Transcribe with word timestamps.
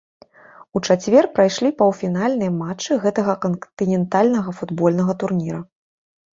У 0.77 0.81
чацвер 0.87 1.27
прайшлі 1.35 1.69
паўфінальныя 1.81 2.55
матчы 2.63 2.91
гэтага 3.05 3.37
кантынентальнага 3.45 4.59
футбольнага 4.63 5.21
турніра. 5.25 5.65